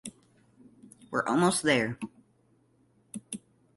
We're 1.11 1.27
almost 1.29 1.61
there. 1.61 1.99